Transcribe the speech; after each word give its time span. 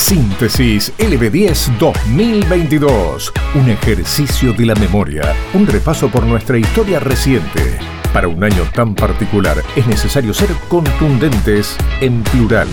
Síntesis 0.00 0.92
LB10 0.98 1.78
2022. 1.78 3.32
Un 3.54 3.68
ejercicio 3.68 4.52
de 4.54 4.66
la 4.66 4.74
memoria. 4.74 5.36
Un 5.54 5.66
repaso 5.66 6.08
por 6.08 6.24
nuestra 6.24 6.58
historia 6.58 6.98
reciente. 6.98 7.78
Para 8.12 8.26
un 8.26 8.42
año 8.42 8.64
tan 8.74 8.94
particular 8.94 9.62
es 9.76 9.86
necesario 9.86 10.34
ser 10.34 10.48
contundentes 10.68 11.76
en 12.00 12.24
plural. 12.24 12.66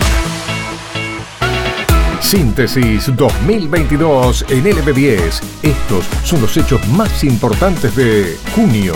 Síntesis 2.20 3.14
2022 3.14 4.46
en 4.48 4.64
LB10. 4.64 5.40
Estos 5.62 6.06
son 6.24 6.40
los 6.40 6.56
hechos 6.56 6.84
más 6.88 7.22
importantes 7.22 7.94
de 7.94 8.36
junio. 8.56 8.94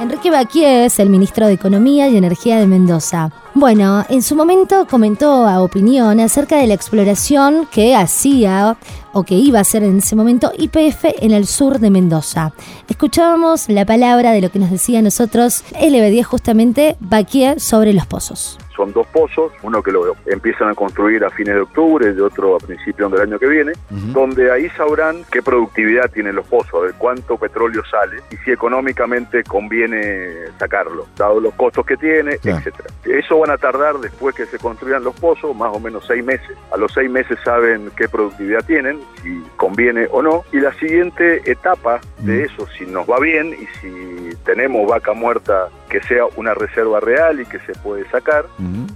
Enrique 0.00 0.30
Baquier 0.30 0.86
es 0.86 0.98
el 1.00 1.10
ministro 1.10 1.46
de 1.48 1.54
Economía 1.54 2.08
y 2.08 2.16
Energía 2.16 2.58
de 2.58 2.66
Mendoza. 2.66 3.30
Bueno, 3.54 4.04
en 4.08 4.22
su 4.22 4.36
momento 4.36 4.86
comentó 4.88 5.46
a 5.46 5.60
opinión 5.60 6.20
acerca 6.20 6.56
de 6.56 6.68
la 6.68 6.74
exploración 6.74 7.66
que 7.66 7.96
hacía 7.96 8.76
o 9.12 9.24
que 9.24 9.34
iba 9.34 9.58
a 9.58 9.62
hacer 9.62 9.82
en 9.82 9.98
ese 9.98 10.14
momento 10.14 10.52
YPF 10.56 11.06
en 11.20 11.32
el 11.32 11.46
sur 11.46 11.80
de 11.80 11.90
Mendoza. 11.90 12.52
Escuchábamos 12.88 13.68
la 13.68 13.84
palabra 13.84 14.30
de 14.30 14.40
lo 14.40 14.50
que 14.50 14.60
nos 14.60 14.70
decía 14.70 15.00
a 15.00 15.02
nosotros 15.02 15.64
LB10 15.72 16.22
justamente 16.22 16.96
Baquier 17.00 17.58
sobre 17.58 17.92
los 17.92 18.06
pozos 18.06 18.56
son 18.80 18.94
dos 18.94 19.06
pozos, 19.08 19.52
uno 19.62 19.82
que 19.82 19.92
lo 19.92 20.16
empiezan 20.24 20.70
a 20.70 20.74
construir 20.74 21.22
a 21.22 21.28
fines 21.28 21.54
de 21.54 21.60
octubre 21.60 22.14
y 22.16 22.18
otro 22.18 22.56
a 22.56 22.58
principios 22.58 23.12
del 23.12 23.20
año 23.20 23.38
que 23.38 23.46
viene, 23.46 23.72
donde 23.90 24.50
ahí 24.50 24.70
sabrán 24.70 25.22
qué 25.30 25.42
productividad 25.42 26.10
tienen 26.10 26.34
los 26.34 26.46
pozos, 26.46 26.86
de 26.86 26.94
cuánto 26.96 27.36
petróleo 27.36 27.82
sale 27.90 28.22
y 28.30 28.36
si 28.38 28.52
económicamente 28.52 29.44
conviene 29.44 30.46
sacarlo, 30.58 31.06
dado 31.14 31.40
los 31.40 31.52
costos 31.54 31.84
que 31.84 31.98
tiene, 31.98 32.38
etcétera. 32.42 32.88
Eso 33.04 33.38
van 33.40 33.50
a 33.50 33.58
tardar 33.58 33.98
después 33.98 34.34
que 34.34 34.46
se 34.46 34.58
construyan 34.58 35.04
los 35.04 35.14
pozos, 35.18 35.54
más 35.56 35.74
o 35.74 35.80
menos 35.80 36.04
seis 36.06 36.24
meses. 36.24 36.56
A 36.72 36.76
los 36.76 36.92
seis 36.92 37.10
meses 37.10 37.38
saben 37.44 37.90
qué 37.96 38.08
productividad 38.08 38.64
tienen, 38.64 39.00
si 39.22 39.42
conviene 39.56 40.06
o 40.10 40.22
no. 40.22 40.44
Y 40.52 40.60
la 40.60 40.72
siguiente 40.74 41.50
etapa 41.50 42.00
de 42.18 42.44
eso, 42.44 42.66
si 42.78 42.86
nos 42.86 43.08
va 43.08 43.18
bien 43.18 43.54
y 43.54 43.66
si 43.80 44.36
tenemos 44.44 44.88
vaca 44.88 45.12
muerta 45.12 45.68
que 45.88 46.00
sea 46.02 46.24
una 46.36 46.54
reserva 46.54 47.00
real 47.00 47.40
y 47.40 47.46
que 47.46 47.58
se 47.60 47.72
puede 47.74 48.08
sacar. 48.10 48.46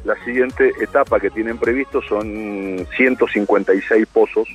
La 0.05 0.15
siguiente 0.25 0.73
etapa 0.81 1.19
que 1.19 1.31
tienen 1.31 1.59
previsto 1.59 2.01
son 2.03 2.87
156 2.97 4.07
pozos 4.07 4.49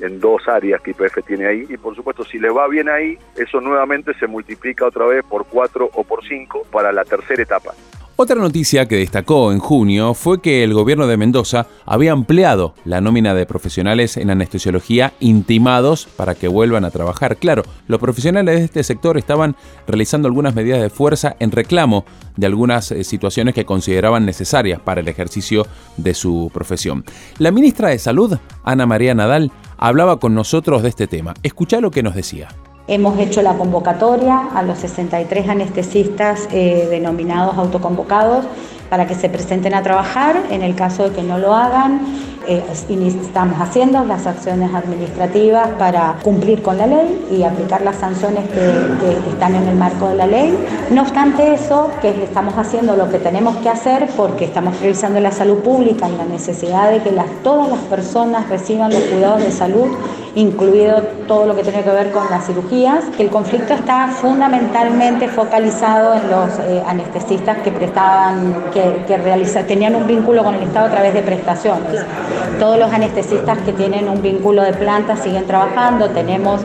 en 0.00 0.20
dos 0.20 0.48
áreas 0.48 0.80
que 0.80 0.92
IPF 0.92 1.24
tiene 1.26 1.46
ahí 1.46 1.66
y 1.68 1.76
por 1.76 1.94
supuesto 1.94 2.24
si 2.24 2.38
le 2.38 2.50
va 2.50 2.66
bien 2.68 2.88
ahí, 2.88 3.18
eso 3.36 3.60
nuevamente 3.60 4.14
se 4.14 4.26
multiplica 4.26 4.86
otra 4.86 5.06
vez 5.06 5.24
por 5.24 5.46
cuatro 5.46 5.90
o 5.92 6.04
por 6.04 6.24
cinco 6.26 6.62
para 6.70 6.90
la 6.92 7.04
tercera 7.04 7.42
etapa. 7.42 7.74
Otra 8.22 8.38
noticia 8.38 8.86
que 8.86 8.96
destacó 8.96 9.50
en 9.50 9.60
junio 9.60 10.12
fue 10.12 10.42
que 10.42 10.62
el 10.62 10.74
gobierno 10.74 11.06
de 11.06 11.16
Mendoza 11.16 11.68
había 11.86 12.12
ampliado 12.12 12.74
la 12.84 13.00
nómina 13.00 13.32
de 13.32 13.46
profesionales 13.46 14.18
en 14.18 14.28
anestesiología 14.28 15.14
intimados 15.20 16.06
para 16.18 16.34
que 16.34 16.46
vuelvan 16.46 16.84
a 16.84 16.90
trabajar. 16.90 17.38
Claro, 17.38 17.62
los 17.86 17.98
profesionales 17.98 18.58
de 18.58 18.64
este 18.66 18.82
sector 18.82 19.16
estaban 19.16 19.56
realizando 19.86 20.28
algunas 20.28 20.54
medidas 20.54 20.82
de 20.82 20.90
fuerza 20.90 21.34
en 21.38 21.50
reclamo 21.50 22.04
de 22.36 22.46
algunas 22.46 22.92
eh, 22.92 23.04
situaciones 23.04 23.54
que 23.54 23.64
consideraban 23.64 24.26
necesarias 24.26 24.80
para 24.80 25.00
el 25.00 25.08
ejercicio 25.08 25.66
de 25.96 26.12
su 26.12 26.50
profesión. 26.52 27.06
La 27.38 27.52
ministra 27.52 27.88
de 27.88 27.98
Salud, 27.98 28.36
Ana 28.64 28.84
María 28.84 29.14
Nadal, 29.14 29.50
hablaba 29.78 30.20
con 30.20 30.34
nosotros 30.34 30.82
de 30.82 30.90
este 30.90 31.06
tema. 31.06 31.32
Escucha 31.42 31.80
lo 31.80 31.90
que 31.90 32.02
nos 32.02 32.14
decía. 32.14 32.48
Hemos 32.90 33.20
hecho 33.20 33.40
la 33.40 33.54
convocatoria 33.54 34.48
a 34.52 34.64
los 34.64 34.80
63 34.80 35.48
anestesistas 35.48 36.48
eh, 36.50 36.88
denominados 36.90 37.56
autoconvocados 37.56 38.44
para 38.90 39.06
que 39.06 39.14
se 39.14 39.30
presenten 39.30 39.72
a 39.74 39.82
trabajar. 39.82 40.36
En 40.50 40.62
el 40.62 40.74
caso 40.74 41.04
de 41.08 41.14
que 41.14 41.22
no 41.22 41.38
lo 41.38 41.54
hagan, 41.54 42.00
eh, 42.46 42.64
estamos 42.72 43.60
haciendo 43.60 44.04
las 44.04 44.26
acciones 44.26 44.74
administrativas 44.74 45.68
para 45.78 46.16
cumplir 46.22 46.62
con 46.62 46.78
la 46.78 46.86
ley 46.86 47.28
y 47.30 47.42
aplicar 47.44 47.82
las 47.82 47.96
sanciones 47.96 48.48
que, 48.48 49.30
están 49.30 49.54
en 49.54 49.68
el 49.68 49.76
marco 49.76 50.08
de 50.08 50.16
la 50.16 50.26
ley. 50.26 50.58
No 50.90 51.02
obstante 51.02 51.54
eso, 51.54 51.90
que 52.02 52.24
estamos 52.24 52.54
haciendo 52.56 52.96
lo 52.96 53.08
que 53.08 53.18
tenemos 53.18 53.56
que 53.58 53.68
hacer 53.68 54.08
porque 54.16 54.46
estamos 54.46 54.80
revisando 54.80 55.20
la 55.20 55.30
salud 55.30 55.58
pública 55.58 56.08
y 56.08 56.16
la 56.16 56.24
necesidad 56.24 56.90
de 56.90 57.00
que 57.02 57.12
las, 57.12 57.26
todas 57.44 57.68
las 57.68 57.80
personas 57.80 58.48
reciban 58.48 58.92
los 58.92 59.02
cuidados 59.02 59.42
de 59.42 59.52
salud, 59.52 59.88
incluido 60.34 61.02
todo 61.28 61.46
lo 61.46 61.54
que 61.54 61.62
tiene 61.62 61.82
que 61.82 61.90
ver 61.90 62.10
con 62.10 62.28
las 62.30 62.46
cirugías, 62.46 63.04
que 63.16 63.22
el 63.22 63.30
conflicto 63.30 63.74
está 63.74 64.08
fundamentalmente 64.08 65.28
focalizado 65.28 66.14
en 66.14 66.30
los 66.30 66.58
eh, 66.58 66.82
anestesistas 66.86 67.58
que 67.58 67.70
prestaban, 67.70 68.64
que, 68.72 68.79
que 69.06 69.64
tenían 69.66 69.94
un 69.94 70.06
vínculo 70.06 70.44
con 70.44 70.54
el 70.54 70.62
Estado 70.62 70.86
a 70.86 70.90
través 70.90 71.14
de 71.14 71.22
prestaciones. 71.22 72.04
Todos 72.58 72.78
los 72.78 72.92
anestesistas 72.92 73.58
que 73.58 73.72
tienen 73.72 74.08
un 74.08 74.22
vínculo 74.22 74.62
de 74.62 74.72
planta 74.72 75.16
siguen 75.16 75.46
trabajando, 75.46 76.10
tenemos 76.10 76.60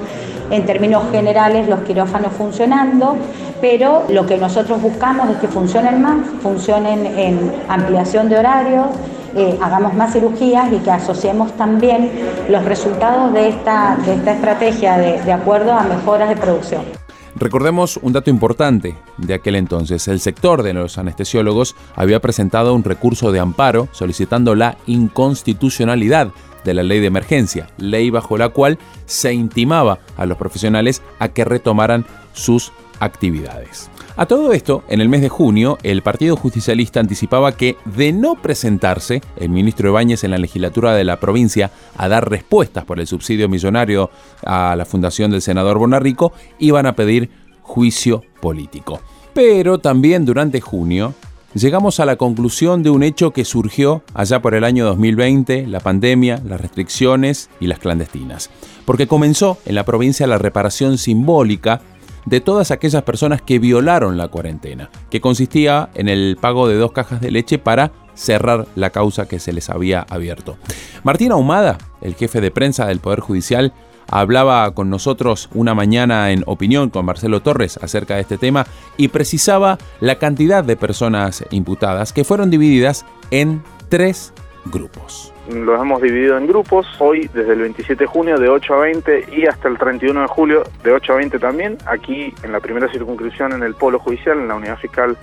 en 0.51 0.65
términos 0.65 1.03
generales 1.11 1.67
los 1.67 1.79
quirófanos 1.81 2.33
funcionando, 2.33 3.17
pero 3.61 4.03
lo 4.09 4.25
que 4.25 4.37
nosotros 4.37 4.81
buscamos 4.81 5.29
es 5.29 5.37
que 5.37 5.47
funcionen 5.47 6.01
más, 6.01 6.17
funcionen 6.41 7.05
en 7.05 7.51
ampliación 7.67 8.29
de 8.29 8.39
horarios, 8.39 8.87
eh, 9.35 9.57
hagamos 9.61 9.93
más 9.93 10.13
cirugías 10.13 10.71
y 10.71 10.77
que 10.77 10.91
asociemos 10.91 11.51
también 11.53 12.11
los 12.47 12.63
resultados 12.63 13.33
de 13.33 13.49
esta, 13.49 13.97
de 14.05 14.15
esta 14.15 14.31
estrategia 14.33 14.97
de 14.97 15.31
acuerdo 15.33 15.73
a 15.73 15.83
mejoras 15.83 16.29
de 16.29 16.37
producción. 16.37 17.04
Recordemos 17.35 17.99
un 18.01 18.13
dato 18.13 18.29
importante 18.29 18.95
de 19.17 19.33
aquel 19.33 19.55
entonces. 19.55 20.07
El 20.07 20.21
sector 20.21 20.63
de 20.63 20.73
los 20.73 20.97
anestesiólogos 20.97 21.75
había 21.95 22.21
presentado 22.21 22.73
un 22.73 22.83
recurso 22.83 23.33
de 23.33 23.39
amparo 23.39 23.89
solicitando 23.91 24.55
la 24.55 24.77
inconstitucionalidad 24.87 26.31
de 26.63 26.73
la 26.73 26.83
ley 26.83 27.01
de 27.01 27.07
emergencia, 27.07 27.69
ley 27.77 28.09
bajo 28.09 28.37
la 28.37 28.49
cual 28.49 28.79
se 29.05 29.33
intimaba 29.33 29.99
a 30.15 30.25
los 30.25 30.37
profesionales 30.37 31.01
a 31.19 31.27
que 31.29 31.43
retomaran 31.45 32.05
sus 32.33 32.71
actividades. 32.99 33.89
A 34.17 34.27
todo 34.27 34.53
esto, 34.53 34.85
en 34.87 35.01
el 35.01 35.09
mes 35.09 35.19
de 35.19 35.27
junio, 35.27 35.77
el 35.83 36.01
Partido 36.01 36.37
Justicialista 36.37 37.01
anticipaba 37.01 37.51
que, 37.57 37.75
de 37.83 38.13
no 38.13 38.35
presentarse 38.35 39.21
el 39.35 39.49
ministro 39.49 39.89
Ibáñez 39.89 40.23
en 40.23 40.31
la 40.31 40.37
legislatura 40.37 40.93
de 40.93 41.03
la 41.03 41.19
provincia 41.19 41.71
a 41.97 42.07
dar 42.07 42.29
respuestas 42.29 42.85
por 42.85 43.01
el 43.01 43.07
subsidio 43.07 43.49
millonario 43.49 44.09
a 44.45 44.73
la 44.77 44.85
fundación 44.85 45.31
del 45.31 45.41
senador 45.41 45.79
Bonarrico, 45.79 46.31
iban 46.59 46.85
a 46.85 46.95
pedir 46.95 47.29
juicio 47.61 48.23
político. 48.39 49.01
Pero 49.33 49.79
también 49.79 50.23
durante 50.23 50.61
junio, 50.61 51.13
llegamos 51.53 51.99
a 51.99 52.05
la 52.05 52.15
conclusión 52.15 52.83
de 52.83 52.91
un 52.91 53.03
hecho 53.03 53.31
que 53.31 53.43
surgió 53.43 54.01
allá 54.13 54.41
por 54.41 54.55
el 54.55 54.63
año 54.63 54.85
2020, 54.85 55.67
la 55.67 55.81
pandemia, 55.81 56.41
las 56.47 56.61
restricciones 56.61 57.49
y 57.59 57.67
las 57.67 57.79
clandestinas. 57.79 58.49
Porque 58.85 59.07
comenzó 59.07 59.57
en 59.65 59.75
la 59.75 59.83
provincia 59.83 60.25
la 60.25 60.37
reparación 60.37 60.97
simbólica 60.97 61.81
de 62.25 62.41
todas 62.41 62.71
aquellas 62.71 63.03
personas 63.03 63.41
que 63.41 63.59
violaron 63.59 64.17
la 64.17 64.27
cuarentena, 64.27 64.89
que 65.09 65.21
consistía 65.21 65.89
en 65.93 66.09
el 66.09 66.37
pago 66.39 66.67
de 66.67 66.75
dos 66.75 66.91
cajas 66.91 67.21
de 67.21 67.31
leche 67.31 67.57
para 67.57 67.91
cerrar 68.15 68.67
la 68.75 68.89
causa 68.89 69.27
que 69.27 69.39
se 69.39 69.53
les 69.53 69.69
había 69.69 70.05
abierto. 70.09 70.57
Martín 71.03 71.31
Ahumada, 71.31 71.77
el 72.01 72.15
jefe 72.15 72.41
de 72.41 72.51
prensa 72.51 72.87
del 72.87 72.99
Poder 72.99 73.19
Judicial, 73.19 73.73
hablaba 74.09 74.71
con 74.73 74.89
nosotros 74.89 75.49
una 75.53 75.73
mañana 75.73 76.31
en 76.31 76.43
opinión 76.45 76.89
con 76.89 77.05
Marcelo 77.05 77.41
Torres 77.41 77.77
acerca 77.81 78.15
de 78.15 78.21
este 78.21 78.37
tema 78.37 78.65
y 78.97 79.07
precisaba 79.09 79.77
la 79.99 80.15
cantidad 80.15 80.63
de 80.63 80.75
personas 80.75 81.43
imputadas 81.51 82.13
que 82.13 82.23
fueron 82.23 82.49
divididas 82.49 83.05
en 83.31 83.63
tres 83.89 84.33
grupos 84.65 85.33
los 85.49 85.79
hemos 85.79 86.01
dividido 86.01 86.37
en 86.37 86.47
grupos, 86.47 86.87
hoy 86.99 87.29
desde 87.33 87.53
el 87.53 87.59
27 87.59 88.03
de 88.03 88.07
junio 88.07 88.37
de 88.37 88.49
8 88.49 88.73
a 88.73 88.79
20 88.79 89.25
y 89.31 89.45
hasta 89.45 89.67
el 89.67 89.77
31 89.77 90.21
de 90.21 90.27
julio 90.27 90.63
de 90.83 90.91
8 90.91 91.13
a 91.13 91.15
20 91.17 91.39
también, 91.39 91.77
aquí 91.85 92.33
en 92.43 92.51
la 92.51 92.59
primera 92.59 92.91
circunscripción 92.91 93.53
en 93.53 93.63
el 93.63 93.75
Polo 93.75 93.99
Judicial, 93.99 94.39
en 94.39 94.47
la 94.47 94.55
Unidad 94.55 94.77
Fiscal 94.77 95.17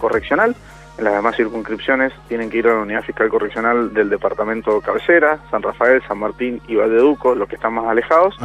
Correccional. 0.00 0.56
En 0.98 1.04
las 1.04 1.14
demás 1.14 1.36
circunscripciones 1.36 2.12
tienen 2.26 2.50
que 2.50 2.58
ir 2.58 2.66
a 2.66 2.74
la 2.74 2.80
unidad 2.80 3.02
fiscal 3.02 3.28
correccional 3.28 3.94
del 3.94 4.10
departamento 4.10 4.80
cabecera, 4.80 5.38
San 5.48 5.62
Rafael, 5.62 6.02
San 6.08 6.18
Martín 6.18 6.60
y 6.66 6.74
Valdeduco, 6.74 7.36
los 7.36 7.48
que 7.48 7.54
están 7.54 7.74
más 7.74 7.86
alejados. 7.86 8.36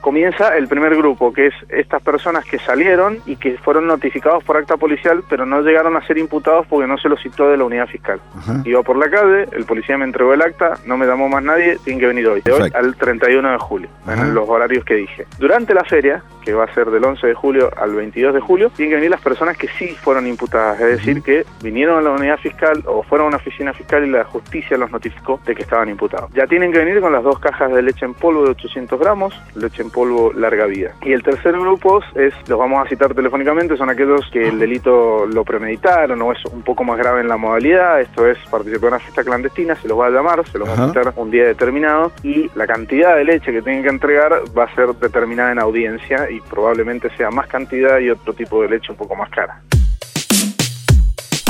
Comienza 0.00 0.56
el 0.56 0.68
primer 0.68 0.96
grupo, 0.96 1.32
que 1.32 1.48
es 1.48 1.54
estas 1.68 2.02
personas 2.02 2.44
que 2.44 2.58
salieron 2.58 3.18
y 3.26 3.36
que 3.36 3.58
fueron 3.58 3.86
notificados 3.86 4.44
por 4.44 4.56
acta 4.56 4.76
policial, 4.76 5.22
pero 5.28 5.44
no 5.44 5.60
llegaron 5.62 5.96
a 5.96 6.06
ser 6.06 6.18
imputados 6.18 6.66
porque 6.66 6.86
no 6.86 6.98
se 6.98 7.08
los 7.08 7.20
citó 7.20 7.48
de 7.50 7.56
la 7.56 7.64
unidad 7.64 7.86
fiscal. 7.86 8.20
Iba 8.64 8.82
por 8.82 8.96
la 8.96 9.10
calle, 9.10 9.48
el 9.52 9.64
policía 9.64 9.98
me 9.98 10.04
entregó 10.04 10.34
el 10.34 10.42
acta, 10.42 10.74
no 10.86 10.96
me 10.96 11.06
llamó 11.06 11.28
más 11.28 11.42
nadie, 11.42 11.78
tienen 11.84 12.00
que 12.00 12.06
venir 12.06 12.26
hoy, 12.28 12.40
de 12.42 12.52
hoy 12.52 12.70
al 12.74 12.96
31 12.96 13.52
de 13.52 13.58
julio, 13.58 13.88
en 14.08 14.34
los 14.34 14.48
horarios 14.48 14.84
que 14.84 14.94
dije. 14.94 15.26
Durante 15.38 15.74
la 15.74 15.84
feria, 15.84 16.22
que 16.44 16.54
va 16.54 16.64
a 16.64 16.74
ser 16.74 16.90
del 16.90 17.04
11 17.04 17.26
de 17.26 17.34
julio 17.34 17.70
al 17.76 17.94
22 17.94 18.34
de 18.34 18.40
julio, 18.40 18.70
tienen 18.70 18.92
que 18.92 18.96
venir 18.96 19.10
las 19.10 19.20
personas 19.20 19.56
que 19.56 19.68
sí 19.68 19.88
fueron 19.88 20.26
imputadas, 20.26 20.80
es 20.80 20.98
decir, 20.98 21.22
que 21.22 21.44
vinieron 21.62 21.98
a 21.98 22.00
la 22.00 22.10
unidad 22.10 22.38
fiscal 22.38 22.82
o 22.86 23.02
fueron 23.02 23.26
a 23.26 23.28
una 23.28 23.36
oficina 23.36 23.72
fiscal 23.74 24.06
y 24.06 24.10
la 24.10 24.24
justicia 24.24 24.78
los 24.78 24.90
notificó 24.90 25.40
de 25.44 25.54
que 25.54 25.62
estaban 25.62 25.88
imputados. 25.88 26.30
Ya 26.32 26.46
tienen 26.46 26.72
que 26.72 26.78
venir 26.78 27.00
con 27.00 27.12
las 27.12 27.22
dos 27.22 27.38
cajas 27.38 27.72
de 27.72 27.82
leche 27.82 28.06
en 28.06 28.14
polvo 28.14 28.44
de 28.44 28.50
800 28.50 28.98
gramos, 28.98 29.38
leche 29.54 29.82
en 29.82 29.87
en 29.88 29.90
polvo 29.90 30.32
larga 30.32 30.66
vida. 30.66 30.92
Y 31.02 31.12
el 31.12 31.22
tercer 31.22 31.58
grupo 31.58 32.00
es, 32.14 32.34
los 32.46 32.58
vamos 32.58 32.84
a 32.84 32.88
citar 32.88 33.14
telefónicamente, 33.14 33.76
son 33.76 33.90
aquellos 33.90 34.28
que 34.30 34.48
el 34.48 34.58
delito 34.58 35.26
lo 35.26 35.44
premeditaron 35.44 36.20
o 36.22 36.32
es 36.32 36.44
un 36.46 36.62
poco 36.62 36.84
más 36.84 36.98
grave 36.98 37.20
en 37.20 37.28
la 37.28 37.36
modalidad, 37.36 38.00
esto 38.00 38.26
es 38.26 38.38
participar 38.50 38.88
en 38.88 38.94
una 38.94 38.98
fiesta 38.98 39.24
clandestina, 39.24 39.74
se 39.76 39.88
los 39.88 39.98
va 39.98 40.06
a 40.06 40.10
llamar, 40.10 40.46
se 40.50 40.58
los 40.58 40.68
va 40.68 40.84
a 40.84 40.88
citar 40.88 41.12
un 41.16 41.30
día 41.30 41.44
determinado 41.44 42.12
y 42.22 42.50
la 42.54 42.66
cantidad 42.66 43.16
de 43.16 43.24
leche 43.24 43.52
que 43.52 43.62
tienen 43.62 43.82
que 43.82 43.88
entregar 43.88 44.32
va 44.56 44.64
a 44.64 44.74
ser 44.74 44.94
determinada 44.94 45.52
en 45.52 45.58
audiencia 45.58 46.30
y 46.30 46.40
probablemente 46.40 47.10
sea 47.16 47.30
más 47.30 47.46
cantidad 47.46 47.98
y 47.98 48.10
otro 48.10 48.32
tipo 48.34 48.62
de 48.62 48.68
leche 48.68 48.92
un 48.92 48.98
poco 48.98 49.16
más 49.16 49.30
cara. 49.30 49.62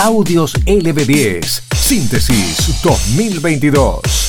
Audios 0.00 0.54
LB10, 0.66 1.74
Síntesis 1.74 2.82
2022. 2.82 4.27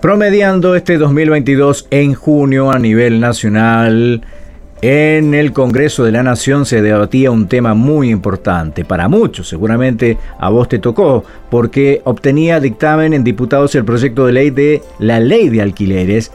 Promediando 0.00 0.76
este 0.76 0.96
2022 0.96 1.88
en 1.90 2.14
junio 2.14 2.70
a 2.70 2.78
nivel 2.78 3.18
nacional, 3.18 4.22
en 4.80 5.34
el 5.34 5.52
Congreso 5.52 6.04
de 6.04 6.12
la 6.12 6.22
Nación 6.22 6.66
se 6.66 6.82
debatía 6.82 7.32
un 7.32 7.48
tema 7.48 7.74
muy 7.74 8.10
importante, 8.10 8.84
para 8.84 9.08
muchos 9.08 9.48
seguramente 9.48 10.16
a 10.38 10.50
vos 10.50 10.68
te 10.68 10.78
tocó, 10.78 11.24
porque 11.50 12.00
obtenía 12.04 12.60
dictamen 12.60 13.12
en 13.12 13.24
diputados 13.24 13.74
el 13.74 13.84
proyecto 13.84 14.26
de 14.26 14.32
ley 14.32 14.50
de 14.50 14.82
la 15.00 15.18
ley 15.18 15.48
de 15.48 15.62
alquileres. 15.62 16.30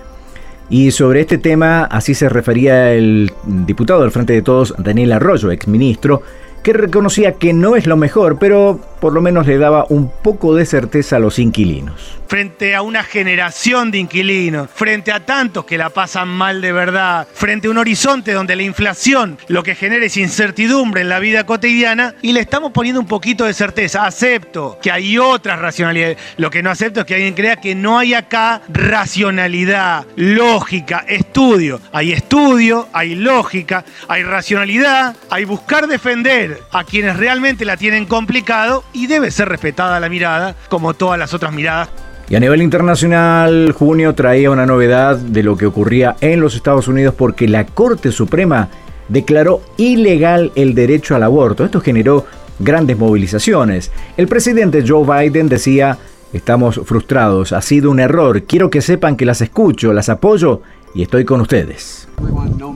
Y 0.69 0.91
sobre 0.91 1.21
este 1.21 1.37
tema 1.37 1.85
así 1.85 2.15
se 2.15 2.27
refería 2.27 2.91
el 2.91 3.31
diputado 3.45 4.01
del 4.01 4.11
Frente 4.11 4.33
de 4.33 4.41
Todos, 4.41 4.73
Daniel 4.77 5.13
Arroyo, 5.13 5.51
exministro, 5.51 6.21
que 6.63 6.73
reconocía 6.73 7.35
que 7.35 7.53
no 7.53 7.77
es 7.77 7.87
lo 7.87 7.95
mejor, 7.95 8.39
pero 8.39 8.81
por 9.03 9.11
lo 9.11 9.21
menos 9.21 9.45
le 9.47 9.57
daba 9.57 9.85
un 9.89 10.09
poco 10.09 10.55
de 10.55 10.65
certeza 10.65 11.17
a 11.17 11.19
los 11.19 11.37
inquilinos. 11.37 11.93
Frente 12.25 12.73
a 12.73 12.81
una 12.81 13.03
generación 13.03 13.91
de 13.91 13.97
inquilinos, 13.97 14.69
frente 14.73 15.11
a 15.11 15.19
tantos 15.19 15.65
que 15.65 15.77
la 15.77 15.89
pasan 15.89 16.29
mal 16.29 16.61
de 16.61 16.71
verdad, 16.71 17.27
frente 17.33 17.67
a 17.67 17.71
un 17.71 17.79
horizonte 17.79 18.31
donde 18.31 18.55
la 18.55 18.63
inflación 18.63 19.37
lo 19.49 19.61
que 19.61 19.75
genera 19.75 20.05
es 20.05 20.15
incertidumbre 20.15 21.01
en 21.01 21.09
la 21.09 21.19
vida 21.19 21.45
cotidiana 21.45 22.15
y 22.21 22.31
le 22.31 22.39
estamos 22.39 22.71
poniendo 22.71 23.01
un 23.01 23.05
poquito 23.05 23.43
de 23.43 23.53
certeza. 23.53 24.05
Acepto 24.05 24.79
que 24.81 24.89
hay 24.89 25.17
otras 25.17 25.59
racionalidades. 25.59 26.17
Lo 26.37 26.49
que 26.49 26.63
no 26.63 26.71
acepto 26.71 27.01
es 27.01 27.05
que 27.05 27.15
alguien 27.15 27.33
crea 27.33 27.57
que 27.57 27.75
no 27.75 27.99
hay 27.99 28.13
acá 28.13 28.61
racionalidad, 28.69 30.05
lógica, 30.15 31.03
estudio. 31.09 31.81
Hay 31.91 32.13
estudio, 32.13 32.87
hay 32.93 33.15
lógica, 33.15 33.83
hay 34.07 34.23
racionalidad, 34.23 35.13
hay 35.29 35.43
buscar 35.43 35.87
defender 35.87 36.61
a 36.71 36.85
quienes 36.85 37.17
realmente 37.17 37.65
la 37.65 37.75
tienen 37.75 38.05
complicado 38.05 38.85
y 38.93 39.07
debe 39.07 39.31
ser 39.31 39.49
respetada 39.49 39.99
la 39.99 40.09
mirada 40.09 40.55
como 40.69 40.93
todas 40.93 41.19
las 41.19 41.33
otras 41.33 41.51
miradas. 41.53 41.89
Y 42.29 42.35
a 42.35 42.39
nivel 42.39 42.61
internacional, 42.61 43.73
junio 43.77 44.15
traía 44.15 44.49
una 44.49 44.65
novedad 44.65 45.17
de 45.17 45.43
lo 45.43 45.57
que 45.57 45.65
ocurría 45.65 46.15
en 46.21 46.39
los 46.39 46.55
Estados 46.55 46.87
Unidos 46.87 47.13
porque 47.17 47.47
la 47.47 47.65
Corte 47.65 48.11
Suprema 48.11 48.69
declaró 49.09 49.61
ilegal 49.77 50.51
el 50.55 50.73
derecho 50.73 51.15
al 51.15 51.23
aborto. 51.23 51.65
Esto 51.65 51.81
generó 51.81 52.25
grandes 52.59 52.97
movilizaciones. 52.97 53.91
El 54.15 54.27
presidente 54.27 54.83
Joe 54.87 55.05
Biden 55.05 55.49
decía, 55.49 55.97
estamos 56.31 56.79
frustrados, 56.85 57.51
ha 57.51 57.61
sido 57.61 57.91
un 57.91 57.99
error, 57.99 58.43
quiero 58.43 58.69
que 58.69 58.81
sepan 58.81 59.15
que 59.15 59.25
las 59.25 59.41
escucho, 59.41 59.93
las 59.93 60.09
apoyo 60.09 60.61
y 60.95 61.03
estoy 61.03 61.25
con 61.25 61.41
ustedes. 61.41 62.07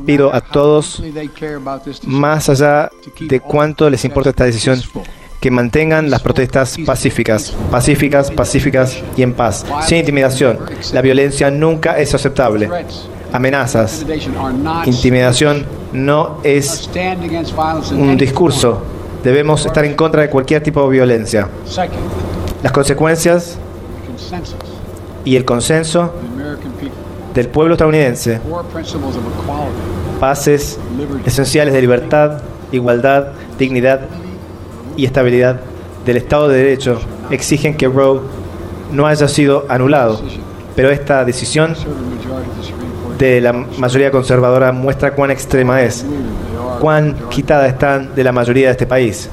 Pido 0.05 0.33
a 0.33 0.41
todos, 0.41 1.01
más 2.05 2.49
allá 2.49 2.89
de 3.19 3.39
cuánto 3.39 3.89
les 3.89 4.03
importa 4.05 4.31
esta 4.31 4.45
decisión, 4.45 4.79
que 5.39 5.51
mantengan 5.51 6.09
las 6.09 6.21
protestas 6.21 6.77
pacíficas, 6.85 7.53
pacíficas, 7.69 8.31
pacíficas 8.31 9.03
y 9.15 9.21
en 9.21 9.33
paz, 9.33 9.65
sin 9.85 9.99
intimidación. 9.99 10.59
La 10.93 11.01
violencia 11.01 11.51
nunca 11.51 11.97
es 11.99 12.13
aceptable. 12.15 12.69
Amenazas, 13.31 14.05
intimidación 14.85 15.65
no 15.93 16.39
es 16.43 16.89
un 17.91 18.17
discurso. 18.17 18.81
Debemos 19.23 19.65
estar 19.65 19.85
en 19.85 19.95
contra 19.95 20.21
de 20.21 20.29
cualquier 20.29 20.63
tipo 20.63 20.81
de 20.83 20.89
violencia. 20.89 21.49
Las 22.63 22.71
consecuencias 22.71 23.57
y 25.23 25.35
el 25.35 25.45
consenso 25.45 26.13
del 27.33 27.49
pueblo 27.49 27.75
estadounidense, 27.75 28.39
bases 30.19 30.79
esenciales 31.25 31.73
de 31.73 31.81
libertad, 31.81 32.41
igualdad, 32.71 33.27
dignidad 33.59 34.01
y 34.97 35.05
estabilidad 35.05 35.61
del 36.05 36.17
Estado 36.17 36.49
de 36.49 36.57
Derecho 36.57 36.99
exigen 37.29 37.77
que 37.77 37.87
Roe 37.87 38.19
no 38.91 39.07
haya 39.07 39.27
sido 39.27 39.65
anulado, 39.69 40.21
pero 40.75 40.89
esta 40.89 41.23
decisión 41.23 41.75
de 43.17 43.41
la 43.41 43.53
mayoría 43.53 44.11
conservadora 44.11 44.71
muestra 44.71 45.13
cuán 45.13 45.31
extrema 45.31 45.81
es, 45.81 46.05
cuán 46.79 47.15
quitada 47.29 47.67
están 47.67 48.15
de 48.15 48.23
la 48.23 48.31
mayoría 48.31 48.67
de 48.67 48.71
este 48.71 48.85
país. 48.85 49.29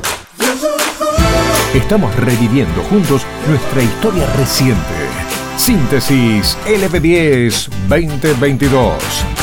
Estamos 1.74 2.14
reviviendo 2.16 2.82
juntos 2.82 3.22
nuestra 3.48 3.82
historia 3.82 4.26
reciente. 4.38 4.80
Síntesis 5.56 6.56
LB10 6.66 7.68
2022. 7.88 9.33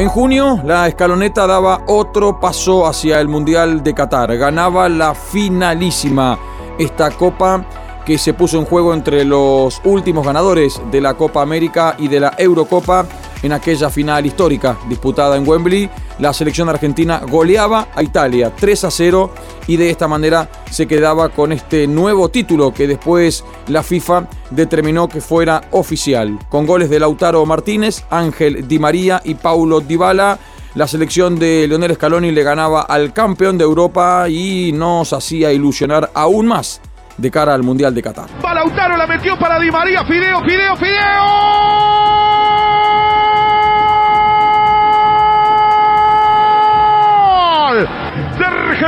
En 0.00 0.08
junio, 0.08 0.58
la 0.64 0.88
escaloneta 0.88 1.46
daba 1.46 1.82
otro 1.86 2.40
paso 2.40 2.86
hacia 2.86 3.20
el 3.20 3.28
Mundial 3.28 3.82
de 3.82 3.92
Qatar. 3.92 4.34
Ganaba 4.34 4.88
la 4.88 5.14
finalísima. 5.14 6.38
Esta 6.78 7.10
copa 7.10 7.66
que 8.06 8.16
se 8.16 8.32
puso 8.32 8.58
en 8.58 8.64
juego 8.64 8.94
entre 8.94 9.26
los 9.26 9.78
últimos 9.84 10.24
ganadores 10.24 10.80
de 10.90 11.02
la 11.02 11.12
Copa 11.12 11.42
América 11.42 11.96
y 11.98 12.08
de 12.08 12.18
la 12.18 12.32
Eurocopa 12.38 13.04
en 13.42 13.52
aquella 13.52 13.90
final 13.90 14.24
histórica 14.24 14.78
disputada 14.88 15.36
en 15.36 15.46
Wembley. 15.46 15.90
La 16.20 16.34
selección 16.34 16.68
argentina 16.68 17.22
goleaba 17.26 17.88
a 17.94 18.02
Italia 18.02 18.52
3 18.54 18.84
a 18.84 18.90
0 18.90 19.30
y 19.66 19.78
de 19.78 19.88
esta 19.88 20.06
manera 20.06 20.50
se 20.70 20.86
quedaba 20.86 21.30
con 21.30 21.50
este 21.50 21.86
nuevo 21.86 22.28
título 22.28 22.74
que 22.74 22.86
después 22.86 23.42
la 23.68 23.82
FIFA 23.82 24.28
determinó 24.50 25.08
que 25.08 25.22
fuera 25.22 25.62
oficial. 25.70 26.38
Con 26.50 26.66
goles 26.66 26.90
de 26.90 27.00
Lautaro 27.00 27.46
Martínez, 27.46 28.04
Ángel 28.10 28.68
Di 28.68 28.78
María 28.78 29.22
y 29.24 29.34
Paulo 29.34 29.80
Dybala. 29.80 30.38
La 30.74 30.86
selección 30.86 31.38
de 31.38 31.66
Leonel 31.66 31.94
Scaloni 31.94 32.32
le 32.32 32.42
ganaba 32.42 32.82
al 32.82 33.14
campeón 33.14 33.56
de 33.56 33.64
Europa 33.64 34.28
y 34.28 34.72
nos 34.72 35.14
hacía 35.14 35.52
ilusionar 35.52 36.10
aún 36.12 36.46
más 36.46 36.82
de 37.16 37.30
cara 37.30 37.54
al 37.54 37.62
Mundial 37.62 37.94
de 37.94 38.02
Qatar. 38.02 38.28
Lautaro, 38.42 38.96
la 38.98 39.06
metió 39.06 39.38
para 39.38 39.58
Di 39.58 39.70
María, 39.70 40.04
Fideo, 40.04 40.44
Fideo, 40.44 40.76
Fideo. 40.76 42.29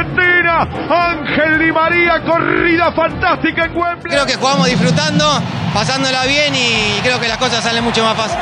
Argentina. 0.03 0.69
Ángel 0.91 1.59
Di 1.59 1.73
María, 1.73 2.23
corrida 2.25 2.93
fantástica 2.93 3.67
en 3.67 3.77
Wembley. 3.77 4.13
Creo 4.13 4.27
que 4.27 4.35
jugamos 4.35 4.67
disfrutando, 4.67 5.25
pasándola 5.73 6.25
bien 6.27 6.55
y 6.55 7.01
creo 7.03 7.21
que 7.21 7.29
las 7.29 7.39
cosas 7.39 7.63
salen 7.63 7.85
mucho 7.85 8.03
más 8.03 8.17
fácil. 8.17 8.39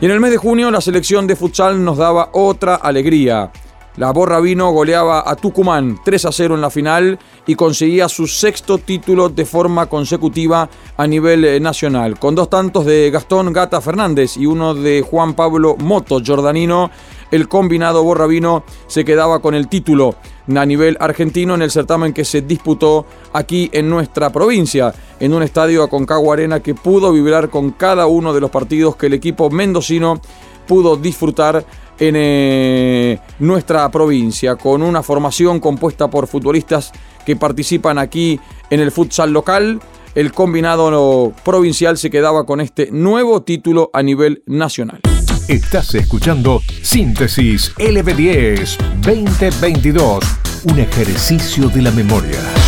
Y 0.00 0.04
en 0.04 0.10
el 0.10 0.18
mes 0.18 0.32
de 0.32 0.36
junio 0.36 0.70
la 0.72 0.80
selección 0.80 1.28
de 1.28 1.36
futsal 1.36 1.84
nos 1.84 1.96
daba 1.96 2.30
otra 2.32 2.74
alegría. 2.74 3.52
La 3.96 4.10
Borra 4.10 4.40
Vino 4.40 4.70
goleaba 4.70 5.22
a 5.30 5.36
Tucumán 5.36 5.98
3 6.02 6.24
a 6.24 6.32
0 6.32 6.54
en 6.54 6.62
la 6.62 6.70
final 6.70 7.18
y 7.46 7.54
conseguía 7.56 8.08
su 8.08 8.26
sexto 8.26 8.78
título 8.78 9.28
de 9.28 9.44
forma 9.44 9.84
consecutiva 9.84 10.70
a 10.96 11.06
nivel 11.06 11.44
eh, 11.44 11.60
nacional. 11.60 12.18
Con 12.18 12.34
dos 12.34 12.48
tantos 12.48 12.86
de 12.86 13.10
Gastón 13.10 13.52
Gata 13.52 13.82
Fernández 13.82 14.38
y 14.38 14.46
uno 14.46 14.74
de 14.74 15.02
Juan 15.02 15.34
Pablo 15.34 15.76
Moto 15.76 16.22
Jordanino, 16.24 16.90
el 17.30 17.48
combinado 17.48 18.02
Borravino 18.02 18.64
se 18.86 19.04
quedaba 19.04 19.40
con 19.42 19.54
el 19.54 19.68
título 19.68 20.14
a 20.56 20.66
nivel 20.66 20.96
argentino 20.98 21.54
en 21.54 21.62
el 21.62 21.70
certamen 21.70 22.14
que 22.14 22.24
se 22.24 22.42
disputó 22.42 23.04
aquí 23.32 23.68
en 23.72 23.88
nuestra 23.90 24.30
provincia, 24.30 24.94
en 25.20 25.34
un 25.34 25.42
estadio 25.42 25.82
Aconcagua 25.82 26.34
Arena 26.34 26.60
que 26.60 26.74
pudo 26.74 27.12
vibrar 27.12 27.50
con 27.50 27.70
cada 27.72 28.06
uno 28.06 28.32
de 28.32 28.40
los 28.40 28.50
partidos 28.50 28.96
que 28.96 29.06
el 29.06 29.14
equipo 29.14 29.50
mendocino 29.50 30.20
pudo 30.66 30.96
disfrutar 30.96 31.64
en 31.98 32.14
eh, 32.16 33.18
nuestra 33.38 33.88
provincia, 33.90 34.56
con 34.56 34.82
una 34.82 35.02
formación 35.02 35.60
compuesta 35.60 36.08
por 36.08 36.26
futbolistas 36.26 36.92
que 37.24 37.36
participan 37.36 37.98
aquí 37.98 38.40
en 38.70 38.80
el 38.80 38.90
futsal 38.90 39.32
local. 39.32 39.80
El 40.14 40.32
combinado 40.32 41.32
provincial 41.44 41.96
se 41.96 42.10
quedaba 42.10 42.44
con 42.44 42.60
este 42.60 42.90
nuevo 42.90 43.42
título 43.42 43.90
a 43.92 44.02
nivel 44.02 44.42
nacional. 44.46 45.00
Estás 45.48 45.94
escuchando 45.94 46.60
Síntesis 46.82 47.74
LB10 47.76 48.76
2022, 49.00 50.24
un 50.64 50.78
ejercicio 50.78 51.68
de 51.68 51.82
la 51.82 51.90
memoria. 51.90 52.61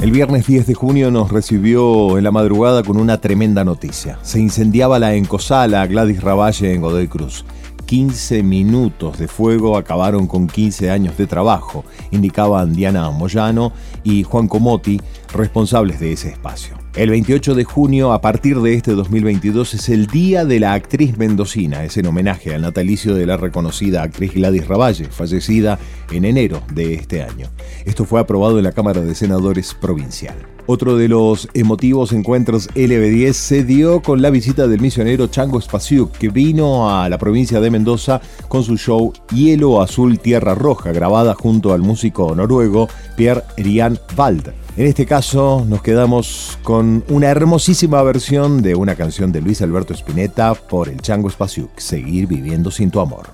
El 0.00 0.12
viernes 0.12 0.46
10 0.46 0.66
de 0.66 0.72
junio 0.72 1.10
nos 1.10 1.30
recibió 1.30 2.16
en 2.16 2.24
la 2.24 2.30
madrugada 2.30 2.82
con 2.82 2.96
una 2.96 3.20
tremenda 3.20 3.64
noticia. 3.64 4.18
Se 4.22 4.40
incendiaba 4.40 4.98
la 4.98 5.12
encosala 5.12 5.86
Gladys 5.86 6.22
Ravalle 6.22 6.72
en 6.72 6.80
Godoy 6.80 7.06
Cruz. 7.06 7.44
15 7.84 8.42
minutos 8.42 9.18
de 9.18 9.28
fuego 9.28 9.76
acabaron 9.76 10.26
con 10.26 10.46
15 10.46 10.90
años 10.90 11.18
de 11.18 11.26
trabajo, 11.26 11.84
indicaban 12.12 12.72
Diana 12.72 13.10
Moyano 13.10 13.72
y 14.02 14.22
Juan 14.22 14.48
Comotti, 14.48 14.98
responsables 15.34 16.00
de 16.00 16.12
ese 16.12 16.30
espacio. 16.30 16.78
El 16.96 17.10
28 17.10 17.54
de 17.54 17.62
junio, 17.62 18.12
a 18.12 18.20
partir 18.20 18.58
de 18.60 18.74
este 18.74 18.94
2022, 18.94 19.74
es 19.74 19.88
el 19.90 20.08
Día 20.08 20.44
de 20.44 20.58
la 20.58 20.72
Actriz 20.72 21.16
Mendocina. 21.16 21.84
Es 21.84 21.96
en 21.96 22.06
homenaje 22.06 22.52
al 22.52 22.62
natalicio 22.62 23.14
de 23.14 23.26
la 23.26 23.36
reconocida 23.36 24.02
actriz 24.02 24.34
Gladys 24.34 24.66
Ravalle, 24.66 25.04
fallecida 25.04 25.78
en 26.10 26.24
enero 26.24 26.62
de 26.74 26.94
este 26.94 27.22
año. 27.22 27.46
Esto 27.84 28.04
fue 28.04 28.18
aprobado 28.18 28.58
en 28.58 28.64
la 28.64 28.72
Cámara 28.72 29.02
de 29.02 29.14
Senadores 29.14 29.72
Provincial. 29.72 30.34
Otro 30.66 30.96
de 30.96 31.08
los 31.08 31.48
emotivos 31.54 32.12
encuentros 32.12 32.68
LB10 32.70 33.32
se 33.34 33.64
dio 33.64 34.02
con 34.02 34.20
la 34.20 34.30
visita 34.30 34.66
del 34.66 34.80
misionero 34.80 35.28
Chango 35.28 35.60
Spasiuk, 35.60 36.10
que 36.18 36.28
vino 36.28 36.90
a 36.90 37.08
la 37.08 37.18
provincia 37.18 37.60
de 37.60 37.70
Mendoza 37.70 38.20
con 38.48 38.64
su 38.64 38.76
show 38.76 39.12
Hielo 39.32 39.80
Azul 39.80 40.18
Tierra 40.18 40.56
Roja, 40.56 40.90
grabada 40.90 41.34
junto 41.34 41.72
al 41.72 41.82
músico 41.82 42.34
noruego 42.34 42.88
Pierre 43.16 43.44
Rian 43.56 43.96
Wald. 44.16 44.52
En 44.76 44.86
este 44.86 45.04
caso 45.04 45.64
nos 45.68 45.82
quedamos 45.82 46.58
con 46.62 47.04
una 47.08 47.28
hermosísima 47.28 48.02
versión 48.02 48.62
de 48.62 48.74
una 48.74 48.94
canción 48.94 49.32
de 49.32 49.40
Luis 49.40 49.60
Alberto 49.62 49.92
Spinetta 49.94 50.54
por 50.54 50.88
el 50.88 51.00
Chango 51.00 51.28
Spasiuk, 51.28 51.78
Seguir 51.78 52.26
viviendo 52.26 52.70
sin 52.70 52.90
tu 52.90 53.00
amor. 53.00 53.30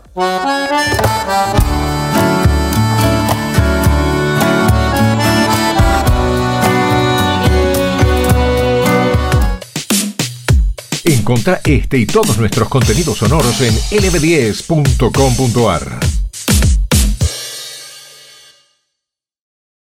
Encontra 11.04 11.60
este 11.64 11.98
y 11.98 12.06
todos 12.06 12.38
nuestros 12.38 12.68
contenidos 12.68 13.18
sonoros 13.18 13.60
en 13.60 13.74
lb10.com.ar. 13.74 16.15